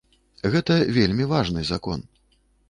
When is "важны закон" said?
1.35-1.99